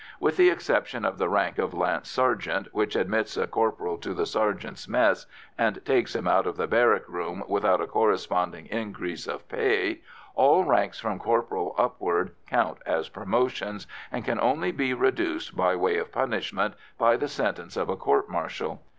With 0.19 0.35
the 0.35 0.49
exception 0.49 1.05
of 1.05 1.19
the 1.19 1.29
rank 1.29 1.59
of 1.59 1.75
lance 1.75 2.09
sergeant, 2.09 2.69
which 2.73 2.95
admits 2.95 3.37
a 3.37 3.45
corporal 3.45 3.99
to 3.99 4.15
the 4.15 4.25
sergeants' 4.25 4.87
mess 4.87 5.27
and 5.59 5.79
takes 5.85 6.15
him 6.15 6.27
out 6.27 6.47
of 6.47 6.57
the 6.57 6.65
barrack 6.65 7.07
room 7.07 7.43
without 7.47 7.81
a 7.81 7.85
corresponding 7.85 8.65
increase 8.65 9.27
of 9.27 9.47
pay, 9.47 10.01
all 10.33 10.63
ranks 10.63 10.97
from 10.99 11.19
corporal 11.19 11.75
upward 11.77 12.31
count 12.49 12.79
as 12.83 13.09
promotions, 13.09 13.85
and 14.11 14.25
can 14.25 14.39
only 14.39 14.71
be 14.71 14.91
reduced 14.95 15.55
by 15.55 15.75
way 15.75 15.97
of 15.99 16.11
punishment 16.11 16.73
by 16.97 17.15
the 17.15 17.27
sentence 17.27 17.77
of 17.77 17.87
a 17.87 17.95
court 17.95 18.27
martial. 18.27 18.81